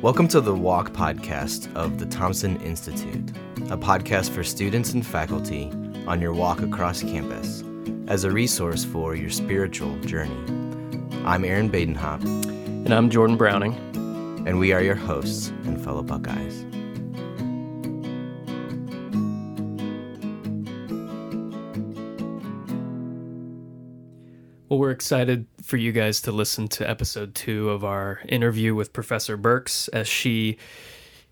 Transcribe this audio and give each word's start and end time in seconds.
Welcome 0.00 0.28
to 0.28 0.40
the 0.40 0.54
Walk 0.54 0.92
podcast 0.92 1.74
of 1.74 1.98
the 1.98 2.06
Thompson 2.06 2.60
Institute, 2.60 3.30
a 3.68 3.76
podcast 3.76 4.30
for 4.30 4.44
students 4.44 4.92
and 4.92 5.04
faculty 5.04 5.72
on 6.06 6.20
your 6.20 6.32
walk 6.32 6.62
across 6.62 7.02
campus 7.02 7.64
as 8.06 8.22
a 8.22 8.30
resource 8.30 8.84
for 8.84 9.16
your 9.16 9.28
spiritual 9.28 9.98
journey. 10.02 10.36
I'm 11.24 11.44
Aaron 11.44 11.68
Badenhop. 11.68 12.22
And 12.22 12.94
I'm 12.94 13.10
Jordan 13.10 13.36
Browning. 13.36 13.74
And 14.46 14.60
we 14.60 14.70
are 14.70 14.82
your 14.82 14.94
hosts 14.94 15.48
and 15.64 15.82
fellow 15.82 16.04
Buckeyes. 16.04 16.64
Well, 24.68 24.80
we're 24.80 24.90
excited 24.90 25.46
for 25.62 25.78
you 25.78 25.92
guys 25.92 26.20
to 26.22 26.32
listen 26.32 26.68
to 26.68 26.88
episode 26.88 27.34
two 27.34 27.70
of 27.70 27.84
our 27.84 28.20
interview 28.28 28.74
with 28.74 28.92
Professor 28.92 29.38
Burks 29.38 29.88
as 29.88 30.06
she 30.06 30.58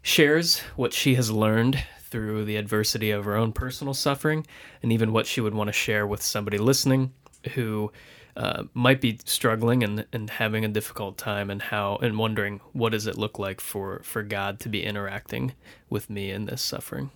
shares 0.01 0.61
what 0.75 0.95
she 0.95 1.17
has 1.17 1.31
learned 1.31 1.85
through 2.01 2.47
the 2.47 2.57
adversity 2.57 3.11
of 3.11 3.27
her 3.27 3.37
own 3.37 3.53
personal 3.53 3.93
suffering 3.93 4.47
and 4.83 4.91
even 4.91 5.13
what 5.13 5.27
she 5.27 5.43
would 5.43 5.53
want 5.53 5.69
to 5.69 5.73
share 5.73 6.07
with 6.07 6.23
somebody 6.23 6.57
listening 6.57 7.13
who 7.53 7.93
uh, 8.39 8.63
might 8.73 9.03
be 9.03 9.19
struggling 9.27 9.83
and, 9.83 10.07
and 10.15 10.31
having 10.31 10.65
a 10.65 10.69
difficult 10.69 11.19
time 11.19 11.51
and 11.51 11.61
how 11.61 11.97
and 11.97 12.17
wondering 12.19 12.63
what 12.73 12.93
does 12.93 13.07
it 13.07 13.19
look 13.19 13.39
like 13.39 13.61
for, 13.61 14.01
for 14.03 14.23
God 14.23 14.59
to 14.61 14.71
be 14.71 14.83
interacting 14.83 15.53
with 15.91 16.09
me 16.09 16.31
in 16.31 16.47
this 16.47 16.63
suffering. 16.63 17.11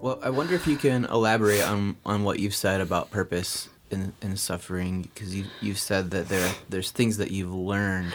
Well, 0.00 0.20
I 0.22 0.30
wonder 0.30 0.54
if 0.54 0.66
you 0.66 0.76
can 0.76 1.06
elaborate 1.06 1.62
on, 1.62 1.96
on 2.06 2.22
what 2.22 2.38
you've 2.38 2.54
said 2.54 2.80
about 2.80 3.10
purpose 3.10 3.68
in, 3.90 4.12
in 4.22 4.36
suffering, 4.36 5.02
because 5.02 5.34
you, 5.34 5.44
you've 5.60 5.78
said 5.78 6.12
that 6.12 6.28
there 6.28 6.52
there's 6.68 6.92
things 6.92 7.16
that 7.16 7.32
you've 7.32 7.52
learned 7.52 8.14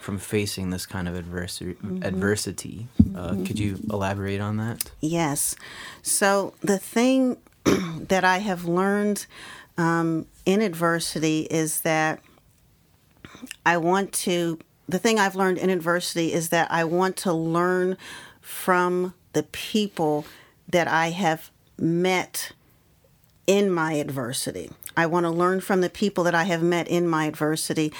from 0.00 0.18
facing 0.18 0.70
this 0.70 0.84
kind 0.84 1.08
of 1.08 1.14
adversity. 1.14 1.74
Mm-hmm. 1.74 2.02
adversity. 2.02 2.86
Uh, 3.00 3.30
mm-hmm. 3.30 3.44
Could 3.44 3.58
you 3.58 3.78
elaborate 3.88 4.40
on 4.40 4.58
that? 4.58 4.90
Yes. 5.00 5.54
So 6.02 6.54
the 6.60 6.78
thing 6.78 7.38
that 7.64 8.24
I 8.24 8.38
have 8.38 8.66
learned 8.66 9.26
um, 9.78 10.26
in 10.44 10.60
adversity 10.60 11.42
is 11.50 11.80
that 11.80 12.20
I 13.64 13.78
want 13.78 14.12
to. 14.12 14.58
The 14.88 14.98
thing 14.98 15.18
I've 15.18 15.36
learned 15.36 15.56
in 15.56 15.70
adversity 15.70 16.32
is 16.32 16.50
that 16.50 16.70
I 16.70 16.84
want 16.84 17.16
to 17.18 17.32
learn 17.32 17.96
from 18.42 19.14
the 19.32 19.44
people 19.44 20.26
that 20.72 20.88
I 20.88 21.10
have 21.10 21.50
met 21.78 22.52
in 23.46 23.70
my 23.70 23.94
adversity. 23.94 24.70
I 24.96 25.06
want 25.06 25.24
to 25.24 25.30
learn 25.30 25.60
from 25.60 25.80
the 25.80 25.88
people 25.88 26.22
that 26.24 26.34
I 26.34 26.44
have 26.44 26.62
met 26.62 26.86
in 26.86 27.08
my 27.08 27.24
adversity. 27.24 27.92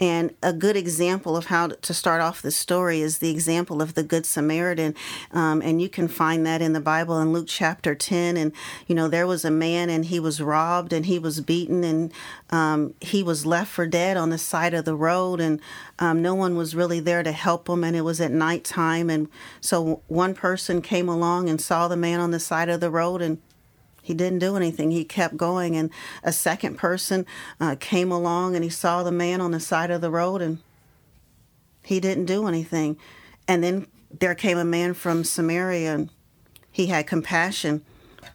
And 0.00 0.34
a 0.42 0.52
good 0.52 0.76
example 0.76 1.36
of 1.36 1.46
how 1.46 1.68
to 1.68 1.94
start 1.94 2.20
off 2.20 2.40
the 2.40 2.50
story 2.50 3.00
is 3.00 3.18
the 3.18 3.30
example 3.30 3.82
of 3.82 3.94
the 3.94 4.02
Good 4.02 4.24
Samaritan. 4.24 4.94
Um, 5.30 5.60
and 5.60 5.82
you 5.82 5.88
can 5.88 6.08
find 6.08 6.46
that 6.46 6.62
in 6.62 6.72
the 6.72 6.80
Bible 6.80 7.20
in 7.20 7.32
Luke 7.32 7.48
chapter 7.48 7.94
10. 7.94 8.36
And, 8.36 8.52
you 8.86 8.94
know, 8.94 9.08
there 9.08 9.26
was 9.26 9.44
a 9.44 9.50
man 9.50 9.90
and 9.90 10.06
he 10.06 10.18
was 10.18 10.40
robbed 10.40 10.92
and 10.92 11.04
he 11.04 11.18
was 11.18 11.40
beaten 11.42 11.84
and 11.84 12.12
um, 12.50 12.94
he 13.00 13.22
was 13.22 13.44
left 13.44 13.70
for 13.70 13.86
dead 13.86 14.16
on 14.16 14.30
the 14.30 14.38
side 14.38 14.72
of 14.72 14.86
the 14.86 14.96
road. 14.96 15.40
And 15.40 15.60
um, 15.98 16.22
no 16.22 16.34
one 16.34 16.56
was 16.56 16.74
really 16.74 17.00
there 17.00 17.22
to 17.22 17.32
help 17.32 17.68
him. 17.68 17.84
And 17.84 17.94
it 17.94 18.02
was 18.02 18.22
at 18.22 18.32
nighttime. 18.32 19.10
And 19.10 19.28
so 19.60 20.02
one 20.08 20.34
person 20.34 20.80
came 20.80 21.10
along 21.10 21.50
and 21.50 21.60
saw 21.60 21.88
the 21.88 21.96
man 21.96 22.20
on 22.20 22.30
the 22.30 22.40
side 22.40 22.70
of 22.70 22.80
the 22.80 22.90
road 22.90 23.20
and 23.20 23.38
he 24.02 24.14
didn't 24.14 24.38
do 24.38 24.56
anything. 24.56 24.90
He 24.90 25.04
kept 25.04 25.36
going. 25.36 25.76
And 25.76 25.90
a 26.22 26.32
second 26.32 26.76
person 26.76 27.26
uh, 27.60 27.76
came 27.78 28.10
along 28.10 28.54
and 28.54 28.64
he 28.64 28.70
saw 28.70 29.02
the 29.02 29.12
man 29.12 29.40
on 29.40 29.50
the 29.50 29.60
side 29.60 29.90
of 29.90 30.00
the 30.00 30.10
road 30.10 30.40
and 30.40 30.58
he 31.82 32.00
didn't 32.00 32.26
do 32.26 32.46
anything. 32.46 32.96
And 33.46 33.62
then 33.62 33.86
there 34.10 34.34
came 34.34 34.58
a 34.58 34.64
man 34.64 34.94
from 34.94 35.24
Samaria 35.24 35.94
and 35.94 36.10
he 36.70 36.86
had 36.86 37.06
compassion 37.06 37.84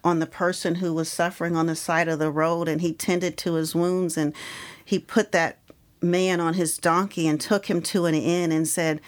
on 0.02 0.18
the 0.18 0.26
person 0.26 0.76
who 0.76 0.92
was 0.92 1.10
suffering 1.10 1.56
on 1.56 1.66
the 1.66 1.76
side 1.76 2.08
of 2.08 2.18
the 2.18 2.30
road 2.30 2.68
and 2.68 2.80
he 2.80 2.92
tended 2.92 3.36
to 3.38 3.54
his 3.54 3.74
wounds 3.74 4.16
and 4.16 4.34
he 4.84 4.98
put 4.98 5.32
that 5.32 5.58
man 6.00 6.40
on 6.40 6.54
his 6.54 6.76
donkey 6.76 7.26
and 7.26 7.40
took 7.40 7.66
him 7.66 7.80
to 7.80 8.06
an 8.06 8.14
inn 8.14 8.52
and 8.52 8.68
said, 8.68 9.00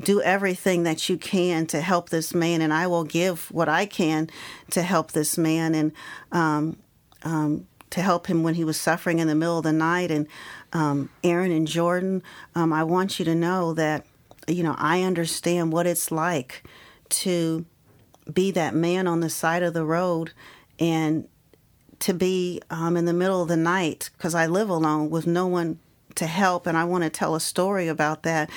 do 0.00 0.20
everything 0.20 0.84
that 0.84 1.08
you 1.08 1.16
can 1.16 1.66
to 1.66 1.80
help 1.80 2.10
this 2.10 2.34
man, 2.34 2.60
and 2.60 2.72
I 2.72 2.86
will 2.86 3.04
give 3.04 3.50
what 3.50 3.68
I 3.68 3.86
can 3.86 4.30
to 4.70 4.82
help 4.82 5.12
this 5.12 5.36
man 5.36 5.74
and 5.74 5.92
um, 6.32 6.76
um, 7.22 7.66
to 7.90 8.02
help 8.02 8.26
him 8.26 8.42
when 8.42 8.54
he 8.54 8.64
was 8.64 8.78
suffering 8.78 9.18
in 9.18 9.28
the 9.28 9.34
middle 9.34 9.58
of 9.58 9.64
the 9.64 9.72
night. 9.72 10.10
And 10.10 10.26
um, 10.72 11.10
Aaron 11.24 11.50
and 11.50 11.66
Jordan, 11.66 12.22
um, 12.54 12.72
I 12.72 12.84
want 12.84 13.18
you 13.18 13.24
to 13.24 13.34
know 13.34 13.74
that 13.74 14.04
you 14.46 14.62
know 14.62 14.74
I 14.78 15.02
understand 15.02 15.72
what 15.72 15.86
it's 15.86 16.10
like 16.10 16.64
to 17.10 17.64
be 18.32 18.50
that 18.50 18.74
man 18.74 19.06
on 19.06 19.20
the 19.20 19.30
side 19.30 19.62
of 19.62 19.74
the 19.74 19.84
road 19.84 20.32
and 20.78 21.26
to 22.00 22.14
be 22.14 22.60
um, 22.70 22.96
in 22.96 23.04
the 23.04 23.12
middle 23.12 23.42
of 23.42 23.48
the 23.48 23.56
night 23.56 24.10
because 24.16 24.34
I 24.34 24.46
live 24.46 24.68
alone 24.68 25.10
with 25.10 25.26
no 25.26 25.46
one 25.46 25.80
to 26.18 26.26
help, 26.26 26.66
and 26.66 26.76
I 26.76 26.84
want 26.84 27.04
to 27.04 27.10
tell 27.10 27.34
a 27.34 27.40
story 27.40 27.88
about 27.88 28.22
that. 28.22 28.50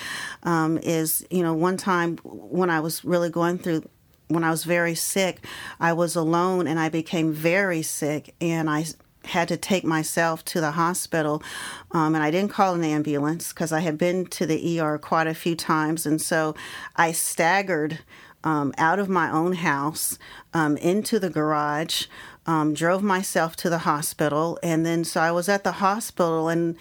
Um, 0.43 0.77
is 0.79 1.25
you 1.29 1.43
know 1.43 1.53
one 1.53 1.77
time 1.77 2.17
when 2.23 2.69
I 2.69 2.79
was 2.79 3.03
really 3.03 3.29
going 3.29 3.57
through 3.57 3.87
when 4.27 4.43
I 4.43 4.49
was 4.49 4.63
very 4.63 4.95
sick, 4.95 5.45
I 5.79 5.93
was 5.93 6.15
alone 6.15 6.67
and 6.67 6.79
I 6.79 6.89
became 6.89 7.33
very 7.33 7.81
sick, 7.81 8.33
and 8.39 8.69
I 8.69 8.85
had 9.25 9.47
to 9.47 9.57
take 9.57 9.83
myself 9.83 10.43
to 10.45 10.61
the 10.61 10.71
hospital. 10.71 11.43
Um, 11.91 12.15
and 12.15 12.23
I 12.23 12.31
didn't 12.31 12.51
call 12.51 12.73
an 12.73 12.83
ambulance 12.83 13.53
because 13.53 13.71
I 13.71 13.81
had 13.81 13.97
been 13.97 14.25
to 14.27 14.45
the 14.45 14.79
ER 14.79 14.97
quite 14.97 15.27
a 15.27 15.33
few 15.33 15.55
times. 15.55 16.05
And 16.05 16.21
so 16.21 16.55
I 16.95 17.11
staggered 17.11 17.99
um, 18.43 18.73
out 18.77 18.99
of 18.99 19.09
my 19.09 19.31
own 19.31 19.53
house 19.53 20.17
um, 20.53 20.77
into 20.77 21.19
the 21.19 21.29
garage. 21.29 22.05
Um, 22.47 22.73
drove 22.73 23.03
myself 23.03 23.55
to 23.57 23.69
the 23.69 23.77
hospital 23.77 24.57
and 24.63 24.83
then 24.83 25.03
so 25.03 25.21
I 25.21 25.31
was 25.31 25.47
at 25.47 25.63
the 25.63 25.73
hospital 25.73 26.49
and 26.49 26.75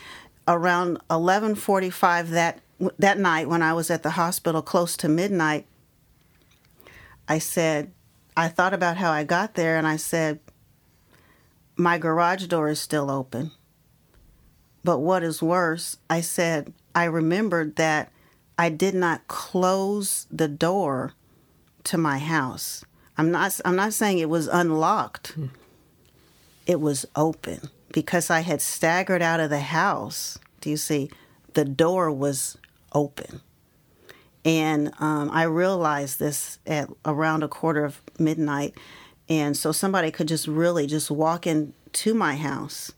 around 0.49 0.99
11:45 1.11 2.31
that 2.31 2.61
that 2.99 3.19
night 3.19 3.49
when 3.49 3.63
I 3.63 3.73
was 3.73 3.91
at 3.91 4.03
the 4.03 4.11
hospital 4.11 4.63
close 4.63 4.97
to 4.99 5.09
midnight 5.09 5.67
I 7.29 7.39
said 7.39 7.93
I 8.37 8.49
thought 8.49 8.75
about 8.75 8.97
how 8.97 9.13
I 9.13 9.23
got 9.23 9.55
there 9.55 9.77
and 9.77 9.87
I 9.87 9.97
said 9.97 10.41
my 11.77 11.97
garage 11.97 12.47
door 12.47 12.69
is 12.69 12.81
still 12.81 13.11
open. 13.11 13.53
But 14.83 14.99
what 14.99 15.23
is 15.23 15.43
worse, 15.43 15.97
I 16.09 16.21
said 16.21 16.73
I 16.95 17.05
remembered 17.05 17.77
that 17.77 18.13
I 18.59 18.69
did 18.69 18.95
not 18.95 19.29
close 19.29 20.27
the 20.31 20.49
door 20.49 21.15
to 21.85 21.99
my 21.99 22.19
house. 22.19 22.85
I'm 23.17 23.31
not 23.31 23.61
I'm 23.65 23.77
not 23.77 23.93
saying 23.93 24.19
it 24.19 24.29
was 24.29 24.47
unlocked. 24.47 25.29
Hmm. 25.29 25.47
It 26.67 26.81
was 26.81 27.07
open 27.15 27.69
because 27.93 28.31
I 28.31 28.41
had 28.41 28.61
staggered 28.61 29.23
out 29.23 29.41
of 29.41 29.51
the 29.51 29.61
house, 29.61 30.39
do 30.61 30.71
you 30.71 30.77
see? 30.77 31.11
The 31.55 31.65
door 31.65 32.11
was 32.11 32.57
open. 32.93 33.41
And 34.45 34.93
um, 34.99 35.31
I 35.33 35.43
realized 35.45 36.19
this 36.19 36.59
at 36.67 36.89
around 37.05 37.43
a 37.43 37.49
quarter 37.49 37.85
of 37.85 38.01
midnight. 38.19 38.75
And 39.29 39.57
so 39.57 39.73
somebody 39.73 40.11
could 40.11 40.29
just 40.29 40.47
really 40.47 40.87
just 40.87 41.11
walk 41.11 41.47
into 41.47 42.15
my 42.15 42.37
house 42.37 42.93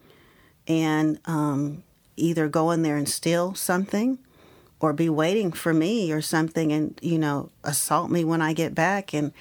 and 0.69 1.19
um, 1.25 1.83
either 2.17 2.49
go 2.49 2.71
in 2.71 2.83
there 2.83 2.97
and 2.97 3.09
steal 3.09 3.55
something 3.55 4.19
or 4.81 4.93
be 4.93 5.09
waiting 5.09 5.53
for 5.53 5.73
me 5.73 6.13
or 6.13 6.23
something 6.23 6.73
and, 6.73 6.99
you 7.03 7.19
know, 7.19 7.51
assault 7.65 8.11
me 8.11 8.25
when 8.25 8.41
I 8.41 8.53
get 8.53 8.75
back. 8.75 9.13
And 9.13 9.33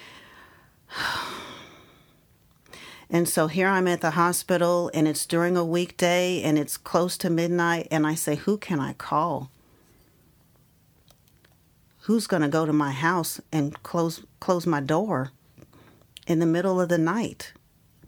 And 3.12 3.28
so 3.28 3.46
here 3.46 3.68
I'm 3.68 3.86
at 3.88 4.00
the 4.00 4.12
hospital 4.12 4.90
and 4.94 5.06
it's 5.06 5.26
during 5.26 5.54
a 5.54 5.64
weekday 5.64 6.40
and 6.40 6.58
it's 6.58 6.78
close 6.78 7.18
to 7.18 7.28
midnight 7.28 7.86
and 7.90 8.06
I 8.06 8.14
say, 8.14 8.36
Who 8.36 8.56
can 8.56 8.80
I 8.80 8.94
call? 8.94 9.50
Who's 12.04 12.26
going 12.26 12.40
to 12.40 12.48
go 12.48 12.64
to 12.64 12.72
my 12.72 12.90
house 12.90 13.38
and 13.52 13.80
close 13.82 14.24
close 14.40 14.66
my 14.66 14.80
door 14.80 15.30
in 16.26 16.38
the 16.38 16.46
middle 16.46 16.80
of 16.80 16.88
the 16.88 16.96
night, 16.96 17.52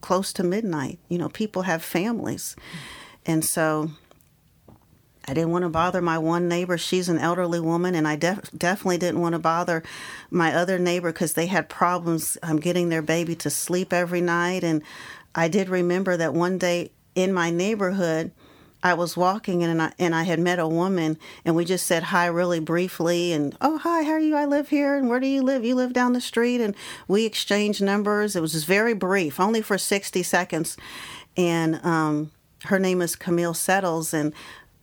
close 0.01 0.33
to 0.33 0.43
midnight? 0.43 0.99
You 1.11 1.19
know, 1.19 1.29
people 1.29 1.63
have 1.63 1.85
families. 1.85 2.57
And 3.27 3.45
so 3.45 3.91
I 5.27 5.33
didn't 5.33 5.53
want 5.53 5.63
to 5.63 5.71
bother 5.71 6.03
my 6.03 6.19
one 6.19 6.49
neighbor. 6.49 6.77
She's 6.77 7.09
an 7.09 7.19
elderly 7.19 7.61
woman, 7.61 7.95
and 7.95 8.07
I 8.07 8.17
def- 8.17 8.51
definitely 8.57 8.99
didn't 8.99 9.21
want 9.21 9.33
to 9.35 9.39
bother 9.39 9.83
my 10.31 10.55
other 10.55 10.79
neighbor 10.79 11.13
because 11.13 11.33
they 11.33 11.47
had 11.47 11.69
problems 11.69 12.37
um, 12.43 12.59
getting 12.59 12.89
their 12.89 13.03
baby 13.03 13.35
to 13.37 13.51
sleep 13.51 13.93
every 13.93 14.21
night. 14.21 14.65
And 14.65 14.83
I 15.35 15.49
did 15.49 15.69
remember 15.69 16.17
that 16.17 16.35
one 16.35 16.59
day 16.59 16.91
in 17.15 17.33
my 17.33 17.51
neighborhood, 17.51 18.33
I 18.83 18.93
was 18.93 19.17
walking 19.17 19.63
and 19.63 19.81
I, 19.81 19.93
and 19.99 20.15
I 20.15 20.25
had 20.25 20.39
met 20.39 20.59
a 20.59 20.69
woman 20.69 21.19
and 21.47 21.57
we 21.57 21.65
just 21.65 21.87
said 21.87 22.03
hi 22.03 22.27
really 22.27 22.61
briefly 22.61 23.33
and 23.33 23.57
oh 23.63 23.79
hi 23.79 24.03
how 24.03 24.11
are 24.11 24.19
you 24.19 24.37
I 24.37 24.45
live 24.45 24.69
here 24.69 24.95
and 24.95 25.09
where 25.09 25.21
do 25.21 25.27
you 25.27 25.43
live 25.43 25.65
you 25.65 25.75
live 25.75 25.95
down 25.95 26.13
the 26.13 26.21
street 26.21 26.61
and 26.61 26.77
we 27.09 27.25
exchanged 27.25 27.81
numbers 27.81 28.37
it 28.37 28.43
was 28.43 28.53
just 28.53 28.67
very 28.67 28.93
brief 28.93 29.41
only 29.41 29.63
for 29.63 29.79
60 29.79 30.23
seconds 30.23 30.77
and 31.35 31.83
um, 31.83 32.31
her 32.65 32.79
name 32.79 33.03
is 33.03 33.17
Camille 33.17 33.55
Settles, 33.55 34.15
and 34.15 34.33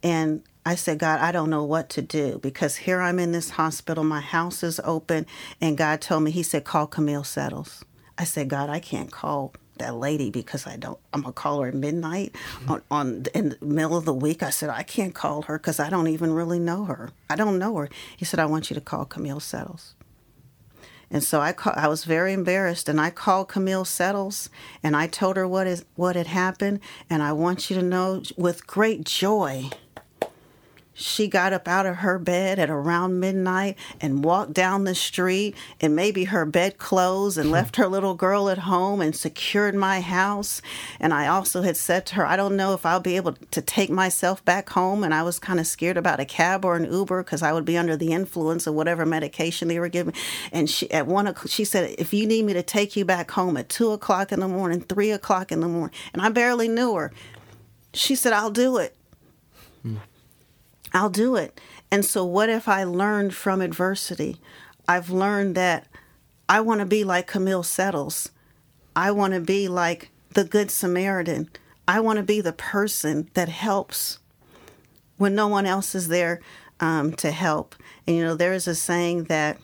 and 0.04 0.44
I 0.66 0.76
said, 0.76 1.00
God, 1.00 1.20
I 1.20 1.32
don't 1.32 1.50
know 1.50 1.64
what 1.64 1.90
to 1.92 2.02
do 2.02 2.40
because 2.42 2.78
here 2.78 3.02
I'm 3.02 3.20
in 3.20 3.32
this 3.32 3.52
hospital, 3.52 4.04
my 4.04 4.22
house 4.22 4.64
is 4.64 4.80
open, 4.84 5.26
and 5.60 5.78
God 5.78 6.02
told 6.02 6.24
me, 6.24 6.32
He 6.32 6.44
said, 6.44 6.64
call 6.64 6.88
Camille 6.88 7.24
Settles. 7.24 7.84
I 8.18 8.24
said, 8.24 8.50
God, 8.50 8.70
I 8.70 8.80
can't 8.80 9.12
call 9.12 9.54
that 9.82 9.96
lady 9.96 10.30
because 10.30 10.68
I 10.68 10.78
don't. 10.78 11.00
I'm 11.14 11.22
gonna 11.22 11.34
call 11.34 11.62
her 11.62 11.70
at 11.70 11.74
midnight 11.74 12.36
on, 12.68 12.82
on 12.92 13.26
in 13.34 13.50
the 13.50 13.66
middle 13.66 13.98
of 13.98 14.06
the 14.06 14.14
week. 14.14 14.44
I 14.44 14.52
said 14.52 14.70
I 14.70 14.84
can't 14.84 15.16
call 15.16 15.44
her 15.44 15.58
because 15.58 15.80
I 15.80 15.90
don't 15.90 16.08
even 16.08 16.32
really 16.34 16.60
know 16.60 16.86
her. 16.86 17.10
I 17.30 17.36
don't 17.36 17.58
know 17.58 17.76
her. 17.78 17.90
He 18.16 18.26
said 18.26 18.40
I 18.40 18.46
want 18.46 18.70
you 18.70 18.76
to 18.76 18.82
call 18.82 19.06
Camille 19.06 19.40
Settles. 19.40 19.96
And 21.12 21.24
so 21.24 21.42
I 21.42 21.52
call, 21.52 21.74
I 21.76 21.90
was 21.90 22.06
very 22.06 22.32
embarrassed, 22.32 22.88
and 22.88 23.00
I 23.00 23.10
called 23.10 23.50
Camille 23.50 23.84
Settles, 23.84 24.50
and 24.82 24.96
I 24.96 25.08
told 25.08 25.36
her 25.36 25.48
what 25.48 25.68
is 25.68 25.84
what 25.96 26.16
had 26.16 26.28
happened, 26.28 26.80
and 27.10 27.22
I 27.22 27.34
want 27.34 27.70
you 27.70 27.76
to 27.76 27.84
know 27.84 28.24
with 28.38 28.66
great 28.66 29.04
joy 29.04 29.70
she 31.02 31.28
got 31.28 31.54
up 31.54 31.68
out 31.68 31.86
of 31.86 31.98
her 31.98 32.20
bed 32.20 32.60
at 32.60 32.70
around 32.70 33.20
midnight 33.20 33.78
and 34.00 34.24
walked 34.24 34.54
down 34.54 34.84
the 34.84 34.96
street 34.96 35.56
and 35.80 35.96
maybe 35.96 36.26
her 36.26 36.46
bed 36.46 36.78
closed 36.78 37.38
and 37.38 37.48
hmm. 37.48 37.54
left 37.54 37.76
her 37.76 37.88
little 37.88 38.14
girl 38.14 38.50
at 38.50 38.60
home 38.60 39.02
and 39.02 39.16
secured 39.16 39.76
my 39.76 40.02
house. 40.02 40.62
And 41.00 41.14
I 41.14 41.28
also 41.28 41.62
had 41.62 41.78
said 41.78 42.06
to 42.08 42.16
her, 42.16 42.26
I 42.26 42.36
don't 42.36 42.56
know 42.56 42.74
if 42.74 42.86
I'll 42.86 43.00
be 43.00 43.16
able 43.16 43.34
to 43.34 43.62
take 43.62 43.90
myself 43.90 44.44
back 44.46 44.70
home. 44.70 45.04
And 45.04 45.14
I 45.14 45.24
was 45.24 45.40
kind 45.40 45.60
of 45.60 45.68
scared 45.68 45.98
about 45.98 46.20
a 46.20 46.26
cab 46.26 46.66
or 46.66 46.76
an 46.76 46.92
Uber 46.92 47.24
because 47.24 47.42
I 47.42 47.54
would 47.54 47.66
be 47.66 47.78
under 47.78 47.98
the 47.98 48.14
influence 48.14 48.68
of 48.68 48.74
whatever 48.74 49.06
medication 49.06 49.68
they 49.68 49.80
were 49.80 49.90
giving. 49.90 50.14
And 50.52 50.70
she 50.70 50.92
at 50.92 51.08
one 51.08 51.28
o'clock, 51.28 51.50
she 51.50 51.66
said, 51.66 51.96
if 51.98 52.14
you 52.14 52.26
need 52.26 52.46
me 52.46 52.54
to 52.54 52.64
take 52.64 52.96
you 52.96 53.06
back 53.06 53.32
home 53.32 53.58
at 53.58 53.70
two 53.70 53.92
o'clock 53.92 54.32
in 54.32 54.40
the 54.40 54.48
morning, 54.48 54.82
three 54.82 55.12
o'clock 55.12 55.52
in 55.52 55.60
the 55.62 55.68
morning, 55.68 55.96
and 56.14 56.22
I 56.22 56.30
barely 56.30 56.68
knew 56.68 56.96
her. 56.96 57.12
She 57.94 58.16
said, 58.16 58.34
I'll 58.34 58.52
do 58.52 58.78
it. 58.78 58.96
Hmm. 59.82 59.98
I'll 60.94 61.10
do 61.10 61.36
it. 61.36 61.60
And 61.90 62.04
so, 62.06 62.26
what 62.26 62.50
if 62.50 62.68
I 62.68 62.84
learned 62.84 63.34
from 63.34 63.62
adversity? 63.62 64.38
I've 64.88 65.10
learned 65.10 65.56
that 65.56 65.88
I 66.50 66.62
want 66.62 66.80
to 66.80 66.86
be 66.86 67.04
like 67.04 67.28
Camille 67.28 67.64
Settles. 67.64 68.32
I 68.96 69.12
want 69.12 69.34
to 69.34 69.40
be 69.40 69.68
like 69.68 70.10
the 70.34 70.44
Good 70.44 70.70
Samaritan. 70.72 71.50
I 71.88 72.00
want 72.00 72.18
to 72.18 72.24
be 72.24 72.42
the 72.42 72.54
person 72.54 73.30
that 73.34 73.50
helps 73.50 74.20
when 75.18 75.36
no 75.36 75.48
one 75.48 75.66
else 75.66 75.96
is 75.96 76.08
there 76.08 76.42
um, 76.80 77.14
to 77.14 77.32
help. 77.32 77.76
And, 78.06 78.16
you 78.16 78.24
know, 78.24 78.36
there 78.36 78.54
is 78.54 78.68
a 78.68 78.76
saying 78.76 79.26
that, 79.26 79.60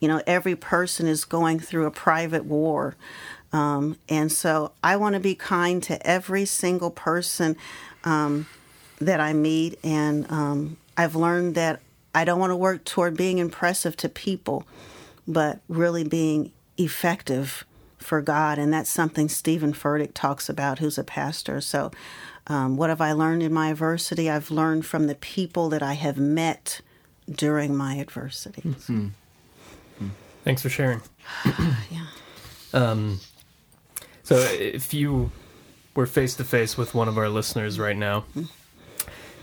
you 0.00 0.08
know, 0.08 0.22
every 0.26 0.56
person 0.56 1.06
is 1.06 1.24
going 1.24 1.58
through 1.58 1.86
a 1.86 1.90
private 1.90 2.44
war. 2.44 2.96
Um, 3.52 3.98
and 4.08 4.32
so 4.32 4.72
I 4.82 4.96
want 4.96 5.14
to 5.14 5.20
be 5.20 5.34
kind 5.34 5.82
to 5.84 6.06
every 6.06 6.44
single 6.46 6.90
person. 6.90 7.56
Um, 8.04 8.46
that 9.06 9.20
I 9.20 9.32
meet, 9.32 9.78
and 9.84 10.30
um, 10.30 10.76
I've 10.96 11.16
learned 11.16 11.54
that 11.54 11.80
I 12.14 12.24
don't 12.24 12.38
want 12.38 12.50
to 12.50 12.56
work 12.56 12.84
toward 12.84 13.16
being 13.16 13.38
impressive 13.38 13.96
to 13.98 14.08
people, 14.08 14.66
but 15.26 15.60
really 15.68 16.04
being 16.04 16.52
effective 16.76 17.64
for 17.98 18.20
God, 18.20 18.58
and 18.58 18.72
that's 18.72 18.90
something 18.90 19.28
Steven 19.28 19.72
Furtick 19.72 20.10
talks 20.12 20.48
about, 20.48 20.80
who's 20.80 20.98
a 20.98 21.04
pastor. 21.04 21.60
So, 21.60 21.92
um, 22.48 22.76
what 22.76 22.90
have 22.90 23.00
I 23.00 23.12
learned 23.12 23.42
in 23.42 23.52
my 23.52 23.70
adversity? 23.70 24.28
I've 24.28 24.50
learned 24.50 24.84
from 24.84 25.06
the 25.06 25.14
people 25.14 25.68
that 25.68 25.82
I 25.82 25.92
have 25.94 26.18
met 26.18 26.80
during 27.30 27.76
my 27.76 27.94
adversity. 27.94 28.62
Mm-hmm. 28.62 29.08
Thanks 30.42 30.60
for 30.60 30.68
sharing. 30.68 31.00
yeah. 31.44 32.06
Um, 32.74 33.20
so, 34.24 34.36
if 34.36 34.92
you 34.92 35.30
were 35.94 36.06
face 36.06 36.34
to 36.36 36.44
face 36.44 36.76
with 36.76 36.94
one 36.94 37.06
of 37.06 37.16
our 37.16 37.28
listeners 37.28 37.78
right 37.78 37.96
now, 37.96 38.24
mm-hmm 38.36 38.44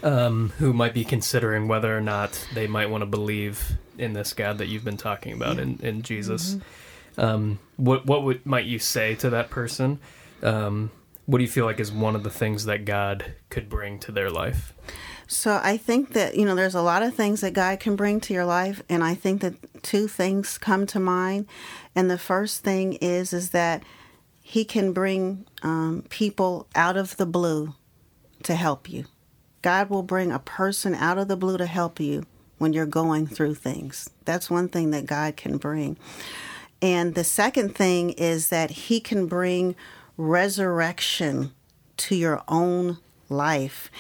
um, 0.04 0.51
who 0.57 0.74
might 0.74 0.94
be 0.94 1.04
considering 1.04 1.68
whether 1.68 1.96
or 1.96 2.01
not 2.01 2.48
they 2.54 2.68
might 2.68 2.90
want 2.90 3.01
to 3.01 3.06
believe 3.06 3.78
in 3.98 4.13
this 4.13 4.34
God 4.34 4.57
that 4.60 4.68
you've 4.68 4.86
been 4.86 4.98
talking 4.98 5.34
about 5.34 5.57
yeah. 5.57 5.63
in, 5.63 5.80
in 5.81 6.01
Jesus. 6.01 6.56
Mm-hmm. 6.56 7.22
Um, 7.22 7.60
what 7.75 8.06
what 8.06 8.24
would 8.24 8.46
might 8.46 8.66
you 8.66 8.80
say 8.80 9.16
to 9.16 9.30
that 9.31 9.50
person? 9.50 10.00
Um, 10.42 10.92
what 11.25 11.38
do 11.38 11.44
you 11.44 11.50
feel 11.50 11.66
like 11.66 11.80
is 11.80 11.92
one 11.92 12.16
of 12.16 12.24
the 12.24 12.30
things 12.30 12.66
that 12.66 12.86
God 12.86 13.34
could 13.50 13.69
bring 13.69 14.00
to 14.00 14.12
their 14.12 14.30
life? 14.30 14.74
So 15.28 15.60
I 15.62 15.78
think 15.78 16.13
that 16.13 16.36
you 16.36 16.45
know 16.45 16.56
there's 16.56 16.75
a 16.75 16.81
lot 16.81 17.04
of 17.04 17.13
things 17.13 17.42
that 17.42 17.54
God 17.54 17.80
can 17.80 17.95
bring 17.95 18.19
to 18.22 18.34
your 18.34 18.45
life, 18.45 18.81
and 18.90 19.04
I 19.04 19.16
think 19.16 19.42
that 19.42 19.84
two 19.84 20.07
things 20.07 20.57
come 20.57 20.88
to 20.88 21.00
mind. 21.00 21.45
And 21.94 22.10
the 22.10 22.18
first 22.18 22.63
thing 22.63 22.94
is 22.94 23.34
is 23.34 23.50
that 23.52 23.84
He 24.42 24.63
can 24.66 24.94
bring 24.94 25.45
um, 25.62 26.06
people 26.10 26.68
out 26.74 26.98
of 26.98 27.18
the 27.18 27.25
blue 27.25 27.75
to 28.44 28.56
help 28.56 28.90
you. 28.90 29.06
God 29.62 29.90
will 29.90 30.04
bring 30.04 30.32
a 30.32 30.40
person 30.40 30.96
out 30.96 31.18
of 31.18 31.28
the 31.28 31.38
blue 31.38 31.58
to 31.58 31.66
help 31.66 32.00
you 32.00 32.26
when 32.58 32.74
you're 32.74 32.86
going 32.86 33.28
through 33.28 33.56
things. 33.56 34.10
That's 34.26 34.50
one 34.50 34.70
thing 34.70 34.92
that 34.92 35.06
God 35.06 35.36
can 35.38 35.58
bring. 35.58 35.98
And 36.82 37.16
the 37.16 37.24
second 37.24 37.76
thing 37.76 38.12
is 38.12 38.50
that 38.50 38.72
He 38.72 39.00
can 39.00 39.28
bring 39.28 39.76
resurrection 40.18 41.54
to 41.98 42.16
your 42.16 42.42
own 42.48 42.98
life. 43.30 43.92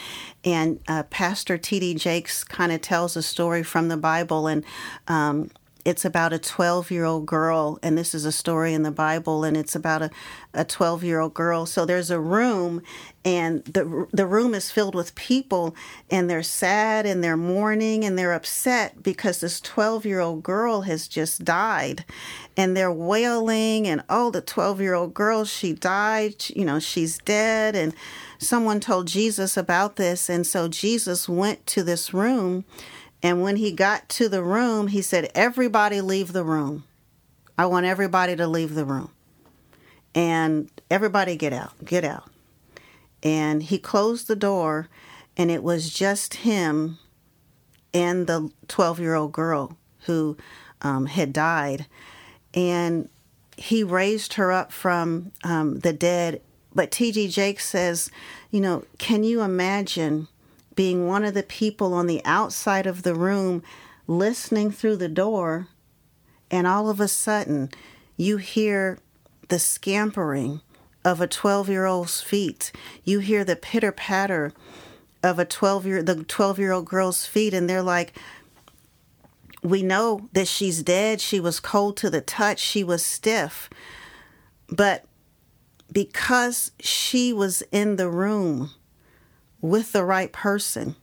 And 0.43 0.79
uh, 0.87 1.03
Pastor 1.03 1.57
T.D. 1.57 1.95
Jakes 1.95 2.43
kind 2.43 2.71
of 2.71 2.81
tells 2.81 3.15
a 3.15 3.21
story 3.21 3.63
from 3.63 3.89
the 3.89 3.97
Bible, 3.97 4.47
and 4.47 4.63
um, 5.07 5.51
it's 5.85 6.03
about 6.03 6.33
a 6.33 6.39
12 6.39 6.91
year 6.91 7.05
old 7.05 7.25
girl, 7.25 7.79
and 7.81 7.97
this 7.97 8.13
is 8.13 8.25
a 8.25 8.31
story 8.31 8.73
in 8.73 8.83
the 8.83 8.91
Bible, 8.91 9.43
and 9.43 9.55
it's 9.55 9.75
about 9.75 10.01
a, 10.01 10.09
a 10.53 10.65
12 10.65 11.03
year 11.03 11.19
old 11.19 11.33
girl. 11.33 11.65
So 11.65 11.85
there's 11.85 12.11
a 12.11 12.19
room, 12.19 12.81
and 13.23 13.63
the, 13.63 14.07
the 14.11 14.25
room 14.25 14.53
is 14.53 14.71
filled 14.71 14.93
with 14.93 15.15
people, 15.15 15.75
and 16.11 16.29
they're 16.29 16.43
sad, 16.43 17.05
and 17.05 17.23
they're 17.23 17.37
mourning, 17.37 18.03
and 18.03 18.17
they're 18.17 18.33
upset 18.33 19.01
because 19.01 19.39
this 19.39 19.61
12 19.61 20.05
year 20.05 20.19
old 20.19 20.43
girl 20.43 20.81
has 20.81 21.07
just 21.07 21.45
died. 21.45 22.03
And 22.57 22.75
they're 22.75 22.91
wailing, 22.91 23.87
and 23.87 24.03
oh, 24.09 24.31
the 24.31 24.41
12 24.41 24.81
year 24.81 24.93
old 24.93 25.13
girl, 25.13 25.45
she 25.45 25.71
died, 25.71 26.43
you 26.49 26.65
know, 26.65 26.79
she's 26.79 27.19
dead. 27.19 27.75
And 27.75 27.95
someone 28.37 28.81
told 28.81 29.07
Jesus 29.07 29.55
about 29.55 29.95
this, 29.95 30.29
and 30.29 30.45
so 30.45 30.67
Jesus 30.67 31.29
went 31.29 31.65
to 31.67 31.83
this 31.83 32.13
room 32.13 32.65
and 33.21 33.41
when 33.41 33.57
he 33.57 33.71
got 33.71 34.07
to 34.09 34.29
the 34.29 34.43
room, 34.43 34.87
he 34.87 35.01
said, 35.01 35.31
Everybody 35.35 36.01
leave 36.01 36.31
the 36.31 36.43
room. 36.43 36.85
I 37.57 37.65
want 37.65 37.85
everybody 37.85 38.35
to 38.35 38.47
leave 38.47 38.75
the 38.75 38.85
room. 38.85 39.11
And 40.15 40.69
everybody 40.89 41.35
get 41.35 41.53
out, 41.53 41.83
get 41.83 42.05
out. 42.05 42.29
And 43.21 43.61
he 43.61 43.77
closed 43.77 44.27
the 44.27 44.35
door, 44.35 44.87
and 45.35 45.51
it 45.51 45.61
was 45.61 45.93
just 45.93 46.35
him 46.35 46.97
and 47.93 48.27
the 48.27 48.51
12 48.67 48.99
year 48.99 49.15
old 49.15 49.33
girl 49.33 49.77
who 50.05 50.37
um, 50.81 51.05
had 51.07 51.33
died. 51.33 51.85
And 52.53 53.09
he 53.57 53.83
raised 53.83 54.35
her 54.35 54.51
up 54.51 54.71
from 54.71 55.31
um, 55.43 55.79
the 55.79 55.91
dead. 55.91 56.41
But 56.73 56.91
T.D. 56.91 57.27
Jakes 57.27 57.65
says, 57.65 58.09
you 58.51 58.61
know, 58.61 58.85
can 58.97 59.23
you 59.23 59.41
imagine? 59.41 60.27
Being 60.79 61.05
one 61.05 61.25
of 61.25 61.33
the 61.33 61.43
people 61.43 61.93
on 61.93 62.07
the 62.07 62.21
outside 62.23 62.87
of 62.87 63.03
the 63.03 63.13
room 63.13 63.61
listening 64.07 64.71
through 64.71 64.95
the 64.95 65.09
door, 65.09 65.67
and 66.49 66.65
all 66.65 66.89
of 66.89 67.01
a 67.01 67.07
sudden 67.09 67.69
you 68.15 68.37
hear 68.37 68.97
the 69.49 69.59
scampering 69.59 70.61
of 71.03 71.19
a 71.19 71.27
12 71.27 71.67
year 71.67 71.85
old's 71.85 72.21
feet. 72.21 72.71
You 73.03 73.19
hear 73.19 73.43
the 73.43 73.57
pitter 73.57 73.91
patter 73.91 74.53
of 75.21 75.37
a 75.37 75.43
12 75.43 75.85
year 75.85 76.01
the 76.01 76.23
12 76.23 76.57
year 76.57 76.71
old 76.71 76.85
girl's 76.85 77.25
feet 77.25 77.53
and 77.53 77.69
they're 77.69 77.83
like 77.83 78.13
we 79.61 79.83
know 79.83 80.29
that 80.31 80.47
she's 80.47 80.81
dead. 80.81 81.19
She 81.19 81.41
was 81.41 81.59
cold 81.59 81.97
to 81.97 82.09
the 82.09 82.21
touch. 82.21 82.57
She 82.57 82.85
was 82.85 83.05
stiff. 83.05 83.69
But 84.69 85.03
because 85.91 86.71
she 86.79 87.33
was 87.33 87.63
in 87.73 87.97
the 87.97 88.07
room 88.07 88.71
with 89.61 89.91
the 89.91 90.03
right 90.03 90.31
person, 90.31 90.95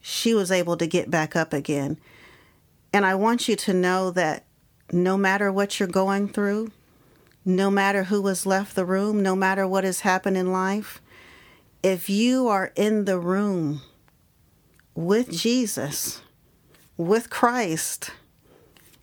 she 0.00 0.34
was 0.34 0.50
able 0.50 0.76
to 0.76 0.86
get 0.86 1.10
back 1.10 1.36
up 1.36 1.52
again. 1.52 1.98
And 2.92 3.04
I 3.04 3.14
want 3.14 3.48
you 3.48 3.56
to 3.56 3.74
know 3.74 4.10
that 4.12 4.44
no 4.92 5.16
matter 5.16 5.52
what 5.52 5.78
you're 5.78 5.88
going 5.88 6.28
through, 6.28 6.70
no 7.44 7.70
matter 7.70 8.04
who 8.04 8.26
has 8.26 8.46
left 8.46 8.74
the 8.74 8.84
room, 8.84 9.22
no 9.22 9.36
matter 9.36 9.66
what 9.66 9.84
has 9.84 10.00
happened 10.00 10.36
in 10.36 10.52
life, 10.52 11.00
if 11.82 12.08
you 12.08 12.48
are 12.48 12.72
in 12.74 13.04
the 13.04 13.18
room 13.18 13.82
with 14.94 15.30
Jesus, 15.30 16.20
with 16.96 17.30
Christ, 17.30 18.10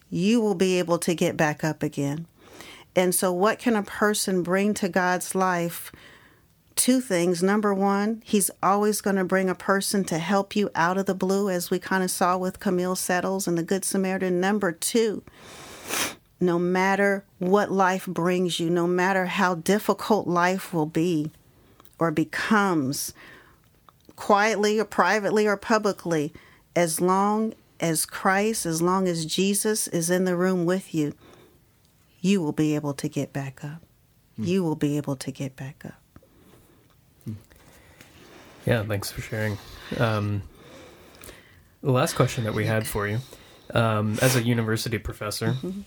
you 0.09 0.41
will 0.41 0.55
be 0.55 0.79
able 0.79 0.97
to 0.99 1.13
get 1.13 1.37
back 1.37 1.63
up 1.63 1.83
again. 1.83 2.27
And 2.95 3.15
so, 3.15 3.31
what 3.31 3.59
can 3.59 3.75
a 3.75 3.83
person 3.83 4.43
bring 4.43 4.73
to 4.75 4.89
God's 4.89 5.33
life 5.33 5.91
two 6.75 7.01
things. 7.01 7.43
Number 7.43 7.73
one, 7.73 8.21
he's 8.25 8.51
always 8.61 9.01
going 9.01 9.15
to 9.15 9.23
bring 9.23 9.49
a 9.49 9.55
person 9.55 10.03
to 10.05 10.17
help 10.17 10.55
you 10.55 10.69
out 10.75 10.97
of 10.97 11.05
the 11.05 11.15
blue, 11.15 11.49
as 11.49 11.69
we 11.69 11.79
kind 11.79 12.03
of 12.03 12.11
saw 12.11 12.37
with 12.37 12.59
Camille 12.59 12.95
Settles 12.95 13.47
and 13.47 13.57
the 13.57 13.63
Good 13.63 13.85
Samaritan. 13.85 14.39
Number 14.39 14.71
two, 14.71 15.23
no 16.39 16.59
matter 16.59 17.23
what 17.39 17.71
life 17.71 18.05
brings 18.05 18.59
you, 18.59 18.69
no 18.69 18.87
matter 18.87 19.25
how 19.25 19.55
difficult 19.55 20.27
life 20.27 20.73
will 20.73 20.85
be, 20.85 21.31
or 21.99 22.11
becomes 22.11 23.13
quietly 24.15 24.79
or 24.79 24.85
privately 24.85 25.47
or 25.47 25.57
publicly, 25.57 26.33
as 26.75 26.99
long 26.99 27.53
as 27.79 28.05
Christ, 28.05 28.65
as 28.65 28.81
long 28.81 29.07
as 29.07 29.25
Jesus 29.25 29.87
is 29.87 30.09
in 30.09 30.25
the 30.25 30.35
room 30.35 30.65
with 30.65 30.93
you, 30.93 31.13
you 32.21 32.41
will 32.41 32.51
be 32.51 32.75
able 32.75 32.93
to 32.93 33.07
get 33.07 33.33
back 33.33 33.63
up. 33.63 33.81
Mm. 34.39 34.47
You 34.47 34.63
will 34.63 34.75
be 34.75 34.97
able 34.97 35.15
to 35.17 35.31
get 35.31 35.55
back 35.55 35.83
up. 35.85 36.02
Yeah, 38.65 38.83
thanks 38.83 39.11
for 39.11 39.21
sharing. 39.21 39.57
Um, 39.97 40.43
the 41.81 41.91
last 41.91 42.15
question 42.15 42.45
that 42.45 42.53
we 42.53 42.65
had 42.65 42.87
for 42.87 43.07
you 43.07 43.19
um, 43.73 44.17
as 44.21 44.35
a 44.35 44.43
university 44.43 44.97
professor, 44.97 45.47
mm-hmm. 45.47 45.81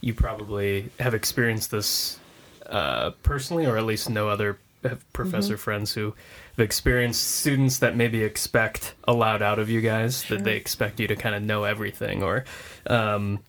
you 0.00 0.14
probably 0.14 0.90
have 0.98 1.14
experienced 1.14 1.70
this 1.70 2.18
uh, 2.66 3.10
personally, 3.22 3.66
or 3.66 3.76
at 3.76 3.84
least 3.84 4.08
know 4.08 4.28
other 4.28 4.58
professor 5.12 5.54
mm-hmm. 5.54 5.62
friends 5.62 5.92
who 5.92 6.14
have 6.56 6.64
experienced 6.64 7.22
students 7.22 7.78
that 7.78 7.96
maybe 7.96 8.22
expect 8.22 8.94
a 9.04 9.12
lot 9.12 9.42
out 9.42 9.58
of 9.58 9.68
you 9.68 9.80
guys, 9.80 10.22
sure. 10.22 10.38
that 10.38 10.44
they 10.44 10.56
expect 10.56 11.00
you 11.00 11.06
to 11.08 11.16
kind 11.16 11.34
of 11.34 11.42
know 11.42 11.64
everything 11.64 12.22
or 12.22 12.44
um, 12.86 13.40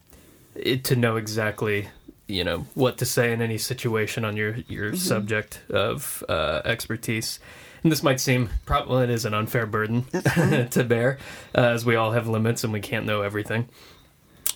it, 0.56 0.84
to 0.86 0.96
know 0.96 1.16
exactly 1.16 1.88
you 2.28 2.44
know 2.44 2.66
what 2.74 2.98
to 2.98 3.06
say 3.06 3.32
in 3.32 3.42
any 3.42 3.58
situation 3.58 4.26
on 4.26 4.36
your 4.36 4.58
your 4.68 4.88
mm-hmm. 4.88 4.98
subject 4.98 5.62
of 5.70 6.24
uh, 6.28 6.62
expertise. 6.66 7.40
And 7.84 7.92
this 7.92 8.04
might 8.04 8.20
seem 8.20 8.50
probably 8.66 9.04
it 9.04 9.10
is 9.10 9.26
an 9.26 9.34
unfair 9.34 9.66
burden 9.66 10.04
to 10.72 10.86
bear, 10.88 11.18
uh, 11.56 11.62
as 11.62 11.86
we 11.86 11.96
all 11.96 12.12
have 12.12 12.28
limits 12.28 12.64
and 12.64 12.74
we 12.74 12.80
can't 12.80 13.06
know 13.06 13.22
everything. 13.22 13.70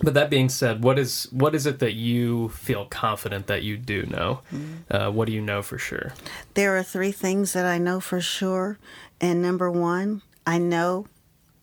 But 0.04 0.14
that 0.16 0.30
being 0.30 0.50
said, 0.50 0.84
what 0.84 0.98
is 0.98 1.28
what 1.32 1.54
is 1.54 1.66
it 1.66 1.80
that 1.80 1.94
you 1.94 2.50
feel 2.50 2.86
confident 2.86 3.48
that 3.48 3.64
you 3.64 3.78
do 3.78 4.04
know? 4.06 4.42
Mm-hmm. 4.52 4.74
Uh, 4.90 5.12
what 5.12 5.28
do 5.28 5.34
you 5.34 5.42
know 5.42 5.62
for 5.62 5.78
sure? 5.78 6.14
There 6.54 6.76
are 6.78 6.84
three 6.84 7.12
things 7.12 7.54
that 7.54 7.66
I 7.66 7.78
know 7.78 8.00
for 8.00 8.22
sure, 8.22 8.80
and 9.20 9.42
number 9.42 9.70
one, 9.70 10.22
I 10.48 10.58
know 10.58 11.08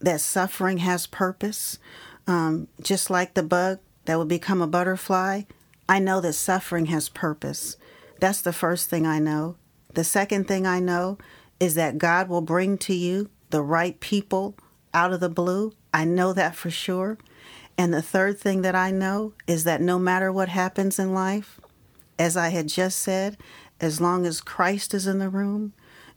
that 0.00 0.20
suffering 0.20 0.78
has 0.78 1.06
purpose. 1.06 1.78
Um, 2.26 2.68
just 2.82 3.08
like 3.08 3.34
the 3.34 3.42
bug 3.42 3.78
that 4.04 4.18
would 4.18 4.28
become 4.28 4.60
a 4.60 4.66
butterfly, 4.66 5.42
I 5.88 5.98
know 5.98 6.20
that 6.20 6.34
suffering 6.34 6.86
has 6.86 7.08
purpose. 7.08 7.76
That's 8.20 8.42
the 8.42 8.52
first 8.52 8.90
thing 8.90 9.06
I 9.06 9.18
know. 9.18 9.56
The 9.94 10.04
second 10.04 10.46
thing 10.46 10.66
I 10.66 10.78
know 10.78 11.18
is 11.60 11.74
that 11.74 11.98
God 11.98 12.28
will 12.28 12.40
bring 12.40 12.78
to 12.78 12.94
you 12.94 13.30
the 13.50 13.62
right 13.62 13.98
people 14.00 14.54
out 14.94 15.12
of 15.12 15.20
the 15.20 15.28
blue. 15.28 15.72
I 15.92 16.04
know 16.04 16.32
that 16.32 16.54
for 16.54 16.70
sure. 16.70 17.18
And 17.76 17.92
the 17.94 18.02
third 18.02 18.38
thing 18.38 18.62
that 18.62 18.74
I 18.74 18.90
know 18.90 19.34
is 19.46 19.64
that 19.64 19.80
no 19.80 19.98
matter 19.98 20.32
what 20.32 20.48
happens 20.48 20.98
in 20.98 21.14
life, 21.14 21.60
as 22.18 22.36
I 22.36 22.48
had 22.48 22.68
just 22.68 22.98
said, 22.98 23.36
as 23.80 24.00
long 24.00 24.26
as 24.26 24.40
Christ 24.40 24.92
is 24.94 25.06
in 25.06 25.18
the 25.18 25.28
room, 25.28 25.72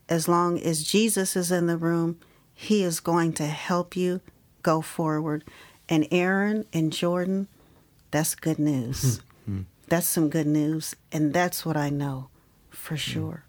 as 0.10 0.28
long 0.28 0.60
as 0.60 0.84
Jesus 0.84 1.36
is 1.36 1.52
in 1.52 1.68
the 1.68 1.78
room, 1.78 2.20
He 2.54 2.84
is 2.84 3.00
going 3.00 3.34
to 3.34 3.46
help 3.46 3.96
you 3.96 4.22
go 4.64 4.82
forward. 4.82 5.44
And 5.88 6.08
Aaron 6.12 6.66
and 6.74 6.92
Jordan, 6.92 7.48
that's 8.10 8.34
good 8.36 8.60
news. 8.60 9.22
that's 9.88 10.08
some 10.08 10.30
good 10.30 10.48
news. 10.48 10.96
And 11.12 11.34
that's 11.34 11.66
what 11.66 11.78
I 11.78 11.90
know 11.90 12.30
for 12.70 12.98
sure. 12.98 13.44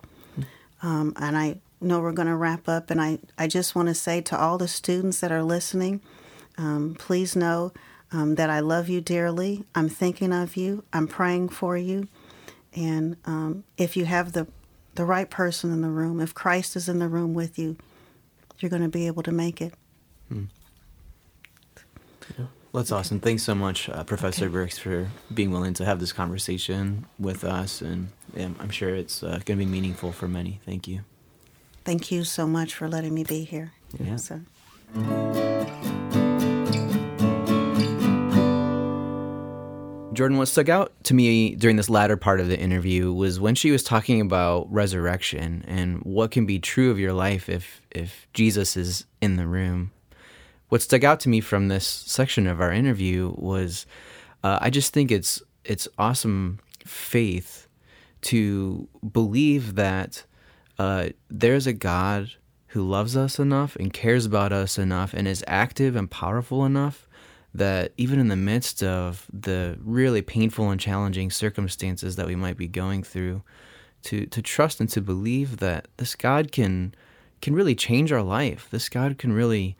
Um, 0.82 1.14
and 1.16 1.36
I 1.36 1.60
know 1.82 2.00
we're 2.00 2.12
going 2.12 2.28
to 2.28 2.36
wrap 2.36 2.68
up. 2.68 2.90
And 2.90 3.00
I, 3.00 3.18
I 3.36 3.46
just 3.46 3.74
want 3.74 3.88
to 3.88 3.94
say 3.94 4.20
to 4.22 4.38
all 4.38 4.58
the 4.58 4.68
students 4.68 5.20
that 5.20 5.32
are 5.32 5.42
listening, 5.42 6.00
um, 6.58 6.96
please 6.98 7.34
know 7.36 7.72
um, 8.12 8.34
that 8.36 8.50
I 8.50 8.60
love 8.60 8.88
you 8.88 9.00
dearly. 9.00 9.64
I'm 9.74 9.88
thinking 9.88 10.32
of 10.32 10.56
you. 10.56 10.84
I'm 10.92 11.06
praying 11.08 11.50
for 11.50 11.76
you. 11.76 12.08
And 12.74 13.16
um, 13.24 13.64
if 13.76 13.96
you 13.96 14.04
have 14.04 14.32
the, 14.32 14.46
the 14.94 15.04
right 15.04 15.28
person 15.28 15.72
in 15.72 15.82
the 15.82 15.90
room, 15.90 16.20
if 16.20 16.34
Christ 16.34 16.76
is 16.76 16.88
in 16.88 16.98
the 16.98 17.08
room 17.08 17.34
with 17.34 17.58
you, 17.58 17.76
you're 18.58 18.70
going 18.70 18.82
to 18.82 18.88
be 18.88 19.06
able 19.06 19.22
to 19.24 19.32
make 19.32 19.60
it. 19.60 19.74
Hmm. 20.28 20.44
Yeah. 22.38 22.46
Well, 22.72 22.82
that's 22.82 22.92
awesome. 22.92 23.20
Thanks 23.20 23.42
so 23.42 23.54
much, 23.54 23.90
uh, 23.90 24.04
Professor 24.04 24.46
okay. 24.46 24.52
Burks, 24.52 24.78
for 24.78 25.10
being 25.34 25.50
willing 25.50 25.74
to 25.74 25.84
have 25.84 26.00
this 26.00 26.12
conversation 26.12 27.04
with 27.18 27.44
us. 27.44 27.82
And 27.82 28.08
yeah, 28.34 28.48
I'm 28.60 28.70
sure 28.70 28.94
it's 28.94 29.22
uh, 29.22 29.40
going 29.44 29.58
to 29.58 29.64
be 29.64 29.66
meaningful 29.66 30.12
for 30.12 30.28
many. 30.28 30.60
Thank 30.64 30.88
you. 30.88 31.00
Thank 31.84 32.10
you 32.10 32.24
so 32.24 32.46
much 32.46 32.74
for 32.74 32.88
letting 32.88 33.14
me 33.14 33.24
be 33.24 33.44
here. 33.44 33.72
Yeah. 33.98 34.16
So. 34.16 34.40
Jordan, 40.12 40.36
what 40.36 40.48
stuck 40.48 40.68
out 40.68 40.92
to 41.04 41.14
me 41.14 41.54
during 41.54 41.76
this 41.76 41.88
latter 41.88 42.16
part 42.18 42.38
of 42.38 42.48
the 42.48 42.58
interview 42.58 43.12
was 43.12 43.40
when 43.40 43.54
she 43.54 43.70
was 43.70 43.82
talking 43.82 44.20
about 44.20 44.70
resurrection 44.70 45.64
and 45.66 46.02
what 46.02 46.30
can 46.30 46.44
be 46.44 46.58
true 46.58 46.90
of 46.90 46.98
your 46.98 47.14
life 47.14 47.48
if 47.48 47.80
if 47.90 48.28
Jesus 48.34 48.76
is 48.76 49.06
in 49.20 49.36
the 49.36 49.46
room. 49.46 49.90
What 50.68 50.82
stuck 50.82 51.02
out 51.02 51.20
to 51.20 51.28
me 51.28 51.40
from 51.40 51.68
this 51.68 51.86
section 51.86 52.46
of 52.46 52.60
our 52.60 52.70
interview 52.70 53.34
was 53.36 53.86
uh, 54.44 54.58
I 54.60 54.70
just 54.70 54.92
think 54.92 55.10
it's 55.10 55.42
it's 55.64 55.88
awesome 55.98 56.60
faith 56.84 57.66
to 58.22 58.88
believe 59.12 59.76
that 59.76 60.24
uh, 60.82 61.08
there's 61.30 61.68
a 61.68 61.72
God 61.72 62.32
who 62.68 62.82
loves 62.82 63.16
us 63.16 63.38
enough 63.38 63.76
and 63.76 63.92
cares 63.92 64.26
about 64.26 64.52
us 64.52 64.78
enough 64.78 65.14
and 65.14 65.28
is 65.28 65.44
active 65.46 65.94
and 65.94 66.10
powerful 66.10 66.64
enough 66.64 67.06
that 67.54 67.92
even 67.96 68.18
in 68.18 68.26
the 68.26 68.36
midst 68.36 68.82
of 68.82 69.28
the 69.32 69.78
really 69.80 70.22
painful 70.22 70.70
and 70.70 70.80
challenging 70.80 71.30
circumstances 71.30 72.16
that 72.16 72.26
we 72.26 72.34
might 72.34 72.56
be 72.56 72.66
going 72.66 73.04
through, 73.04 73.42
to 74.02 74.26
to 74.26 74.42
trust 74.42 74.80
and 74.80 74.88
to 74.88 75.00
believe 75.00 75.58
that 75.58 75.86
this 75.98 76.16
God 76.16 76.50
can 76.50 76.94
can 77.40 77.54
really 77.54 77.76
change 77.76 78.10
our 78.10 78.22
life. 78.22 78.66
This 78.72 78.88
God 78.88 79.18
can 79.18 79.32
really 79.32 79.76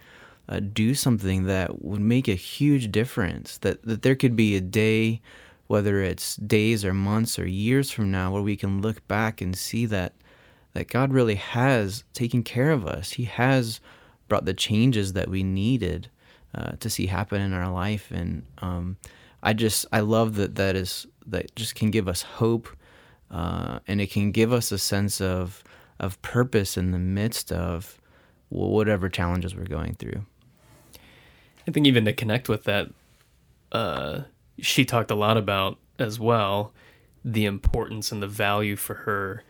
uh, 0.48 0.60
do 0.60 0.94
something 0.94 1.44
that 1.44 1.82
would 1.82 2.00
make 2.00 2.28
a 2.28 2.34
huge 2.34 2.92
difference. 2.92 3.58
That 3.58 3.82
that 3.82 4.02
there 4.02 4.14
could 4.14 4.36
be 4.36 4.54
a 4.54 4.60
day, 4.60 5.20
whether 5.66 6.00
it's 6.00 6.36
days 6.36 6.84
or 6.84 6.94
months 6.94 7.40
or 7.40 7.48
years 7.48 7.90
from 7.90 8.12
now, 8.12 8.30
where 8.30 8.42
we 8.42 8.56
can 8.56 8.80
look 8.80 9.04
back 9.08 9.40
and 9.40 9.58
see 9.58 9.86
that 9.86 10.12
that 10.74 10.88
God 10.88 11.12
really 11.12 11.34
has 11.34 12.04
taken 12.12 12.42
care 12.42 12.70
of 12.70 12.86
us. 12.86 13.12
He 13.12 13.24
has 13.24 13.80
brought 14.28 14.44
the 14.44 14.54
changes 14.54 15.12
that 15.12 15.28
we 15.28 15.42
needed 15.42 16.08
uh, 16.54 16.72
to 16.80 16.88
see 16.88 17.06
happen 17.06 17.40
in 17.40 17.52
our 17.52 17.70
life. 17.70 18.10
And 18.10 18.46
um, 18.58 18.96
I 19.42 19.52
just 19.52 19.86
I 19.92 20.00
love 20.00 20.36
that 20.36 20.54
that 20.56 20.76
is 20.76 21.06
that 21.26 21.54
just 21.56 21.74
can 21.74 21.90
give 21.90 22.08
us 22.08 22.22
hope, 22.22 22.68
uh, 23.30 23.80
and 23.86 24.00
it 24.00 24.10
can 24.10 24.32
give 24.32 24.52
us 24.52 24.72
a 24.72 24.78
sense 24.78 25.20
of 25.20 25.62
of 25.98 26.20
purpose 26.22 26.76
in 26.76 26.90
the 26.90 26.98
midst 26.98 27.52
of 27.52 28.00
whatever 28.48 29.08
challenges 29.08 29.54
we're 29.54 29.64
going 29.64 29.94
through. 29.94 30.24
I 31.66 31.70
think 31.70 31.86
even 31.86 32.04
to 32.06 32.12
connect 32.12 32.48
with 32.48 32.64
that, 32.64 32.88
uh, 33.70 34.22
she 34.58 34.84
talked 34.84 35.10
a 35.10 35.14
lot 35.14 35.36
about 35.36 35.78
as 35.98 36.18
well 36.18 36.72
the 37.24 37.44
importance 37.44 38.10
and 38.10 38.22
the 38.22 38.26
value 38.28 38.76
for 38.76 38.94
her 38.94 39.44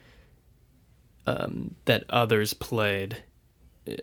um, 1.27 1.75
that 1.85 2.05
others 2.11 2.55
played 2.55 3.23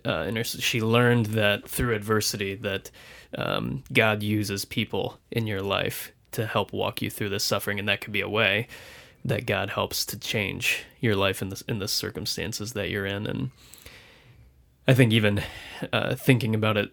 uh, 0.06 0.26
in 0.28 0.36
her, 0.36 0.44
she 0.44 0.82
learned 0.82 1.28
that 1.28 1.68
through 1.68 1.96
adversity 1.96 2.56
that 2.56 2.92
um, 3.38 3.84
God 3.94 4.22
uses 4.24 4.66
people 4.66 5.20
in 5.32 5.48
your 5.48 5.62
life 5.62 6.12
to 6.32 6.46
help 6.46 6.74
walk 6.74 7.02
you 7.02 7.10
through 7.10 7.30
this 7.30 7.44
suffering, 7.44 7.80
and 7.80 7.88
that 7.88 8.02
could 8.02 8.14
be 8.14 8.22
a 8.22 8.30
way 8.30 8.68
that 9.26 9.46
God 9.46 9.70
helps 9.72 10.06
to 10.08 10.20
change 10.20 10.84
your 11.00 11.16
life 11.16 11.42
in 11.42 11.50
the 11.50 11.64
in 11.68 11.80
the 11.80 11.88
circumstances 11.88 12.74
that 12.74 12.90
you're 12.90 13.06
in. 13.06 13.26
And 13.26 13.52
I 14.88 14.94
think 14.94 15.14
even 15.14 15.44
uh, 15.92 16.16
thinking 16.16 16.56
about 16.56 16.78
it 16.78 16.92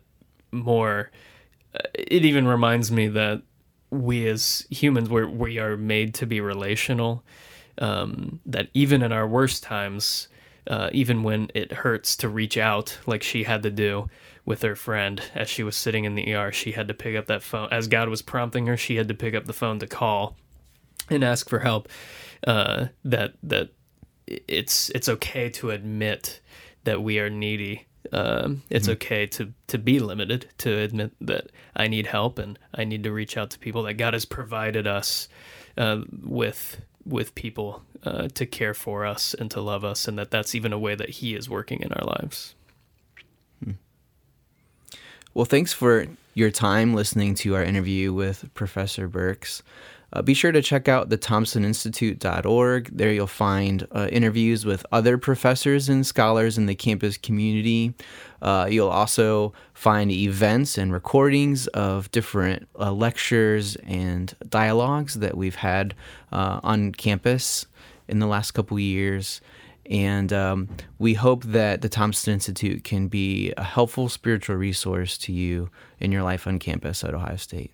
more, 0.53 1.11
uh, 1.75 1.89
it 1.95 2.25
even 2.25 2.47
reminds 2.47 2.91
me 2.91 3.09
that 3.09 3.43
we 3.91 4.27
as 4.29 4.67
humans 4.71 5.09
we 5.09 5.25
we 5.25 5.59
are 5.59 5.77
made 5.77 6.15
to 6.15 6.27
be 6.27 6.41
relational. 6.41 7.25
Um, 7.79 8.41
that 8.47 8.69
even 8.75 9.03
in 9.03 9.13
our 9.13 9.27
worst 9.27 9.63
times, 9.63 10.29
uh, 10.67 10.91
even 10.93 11.23
when 11.23 11.51
it 11.55 11.73
hurts 11.73 12.17
to 12.17 12.29
reach 12.29 12.57
out 12.57 12.99
like 13.07 13.23
she 13.23 13.45
had 13.45 13.63
to 13.63 13.71
do 13.71 14.09
with 14.47 14.63
her 14.63 14.77
friend 14.77 15.21
as 15.35 15.51
she 15.51 15.63
was 15.63 15.77
sitting 15.77 16.05
in 16.05 16.15
the 16.15 16.35
ER. 16.35 16.53
She 16.53 16.73
had 16.73 16.89
to 16.89 16.95
pick 16.95 17.17
up 17.17 17.27
that 17.27 17.43
phone. 17.43 17.69
As 17.71 17.89
God 17.89 18.09
was 18.09 18.23
prompting 18.23 18.67
her, 18.69 18.77
she 18.77 18.97
had 18.97 19.09
to 19.09 19.15
pick 19.15 19.35
up 19.35 19.45
the 19.45 19.53
phone 19.53 19.81
to 19.81 19.87
call 19.87 20.37
and 21.11 21.23
ask 21.23 21.51
for 21.51 21.59
help. 21.59 21.89
Uh, 22.47 22.87
that 23.05 23.35
that 23.43 23.71
it's 24.27 24.91
it's 24.91 25.09
okay 25.09 25.51
to 25.51 25.71
admit 25.71 26.41
that 26.85 27.03
we 27.03 27.19
are 27.19 27.29
needy. 27.29 27.87
Um, 28.13 28.63
it's 28.71 28.85
mm-hmm. 28.85 28.93
okay 28.93 29.27
to 29.27 29.53
to 29.67 29.79
be 29.79 29.99
limited. 29.99 30.49
To 30.59 30.79
admit 30.79 31.13
that 31.21 31.51
I 31.75 31.89
need 31.89 32.07
help 32.07 32.39
and 32.39 32.59
I 32.73 32.85
need 32.85 33.03
to 33.03 33.13
reach 33.13 33.37
out 33.37 33.51
to 33.51 33.59
people. 33.59 33.83
That 33.83 33.95
God 33.95 34.15
has 34.15 34.25
provided 34.25 34.87
us 34.87 35.29
uh, 35.77 36.03
with 36.23 36.81
with 37.07 37.35
people 37.35 37.83
uh, 38.05 38.29
to 38.35 38.47
care 38.47 38.75
for 38.75 39.07
us 39.07 39.35
and 39.35 39.51
to 39.53 39.61
love 39.61 39.85
us, 39.85 40.09
and 40.09 40.19
that 40.19 40.31
that's 40.31 40.55
even 40.55 40.73
a 40.73 40.79
way 40.79 40.95
that 40.95 41.11
He 41.11 41.35
is 41.35 41.49
working 41.49 41.81
in 41.81 41.93
our 41.93 42.05
lives. 42.05 42.55
Hmm. 43.63 43.73
Well, 45.35 45.45
thanks 45.45 45.73
for 45.73 46.07
your 46.35 46.51
time 46.51 46.95
listening 46.95 47.35
to 47.37 47.55
our 47.55 47.63
interview 47.63 48.13
with 48.13 48.53
Professor 48.55 49.09
Burks. 49.09 49.63
Uh, 50.13 50.23
be 50.23 50.35
sure 50.35 50.53
to 50.53 50.63
check 50.63 50.89
out 50.89 51.09
the 51.09 51.19
thompsoninstitute.org. 51.19 52.91
There 52.97 53.13
you'll 53.13 53.27
find 53.27 53.87
uh, 53.93 54.09
interviews 54.11 54.65
with 54.65 54.87
other 54.93 55.19
professors 55.19 55.89
and 55.89 56.07
scholars 56.07 56.57
in 56.57 56.67
the 56.67 56.75
campus 56.75 57.17
community. 57.17 57.95
Uh, 58.41 58.69
you'll 58.71 58.89
also 58.89 59.53
find 59.75 60.11
events 60.11 60.79
and 60.79 60.93
recordings 60.93 61.67
of 61.69 62.11
different 62.13 62.69
uh, 62.79 62.93
lectures 62.93 63.77
and 63.85 64.35
dialogues 64.49 65.15
that 65.15 65.37
we've 65.37 65.57
had 65.57 65.95
uh, 66.33 66.61
on 66.63 66.93
campus 66.93 67.67
in 68.09 68.21
the 68.21 68.27
last 68.27 68.53
couple 68.53 68.79
years. 68.79 69.41
And 69.89 70.33
um, 70.33 70.69
we 70.99 71.15
hope 71.15 71.45
that 71.45 71.81
the 71.81 71.89
Thompson 71.89 72.33
Institute 72.33 72.85
can 72.85 73.09
be 73.09 73.53
a 73.57 73.63
helpful 73.63 74.09
spiritual 74.09 74.57
resource 74.57 75.17
to 75.19 75.33
you 75.33 75.71
in 76.01 76.13
your 76.13 76.23
life 76.23 76.47
on 76.47 76.59
campus 76.59 77.05
at 77.05 77.15
Ohio 77.15 77.37
State. 77.37 77.73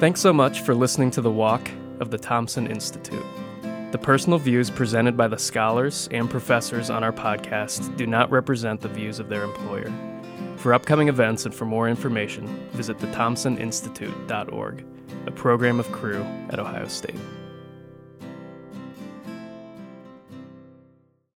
Thanks 0.00 0.22
so 0.22 0.32
much 0.32 0.62
for 0.62 0.74
listening 0.74 1.10
to 1.10 1.20
the 1.20 1.30
walk 1.30 1.70
of 2.00 2.10
the 2.10 2.16
Thompson 2.16 2.66
Institute. 2.66 3.22
The 3.92 3.98
personal 3.98 4.38
views 4.38 4.70
presented 4.70 5.14
by 5.14 5.28
the 5.28 5.36
scholars 5.36 6.08
and 6.10 6.30
professors 6.30 6.88
on 6.88 7.04
our 7.04 7.12
podcast 7.12 7.94
do 7.98 8.06
not 8.06 8.30
represent 8.30 8.80
the 8.80 8.88
views 8.88 9.18
of 9.18 9.28
their 9.28 9.42
employer. 9.44 9.92
For 10.56 10.72
upcoming 10.72 11.08
events 11.08 11.44
and 11.44 11.54
for 11.54 11.66
more 11.66 11.86
information, 11.86 12.46
visit 12.70 12.96
thethompsoninstitute.org, 12.96 14.86
a 15.26 15.30
program 15.32 15.78
of 15.78 15.92
Cru 15.92 16.22
at 16.48 16.58
Ohio 16.58 16.88
State. 16.88 17.20